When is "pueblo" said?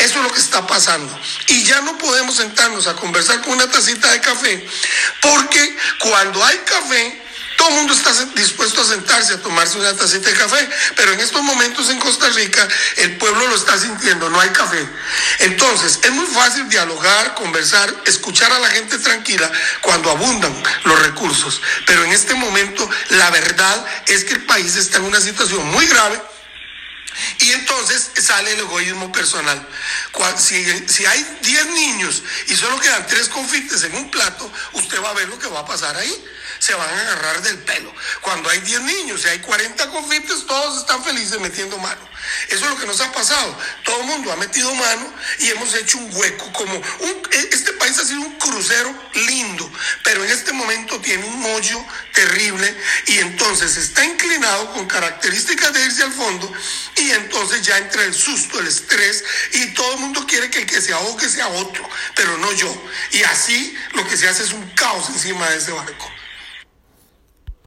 13.16-13.46